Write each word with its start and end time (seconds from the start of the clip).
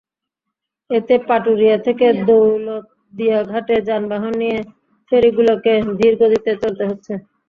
এতে 0.89 1.15
পাটুরিয়া 1.27 1.77
থেকে 1.85 2.05
দৌলতদিয়া 2.21 3.39
ঘাটে 3.51 3.75
যানবাহন 3.87 4.33
নিয়ে 4.41 4.57
ফেরিগুলোকে 5.11 5.71
ধীরগতিতে 5.99 6.51
চলতে 6.61 6.83
হচ্ছে। 6.89 7.13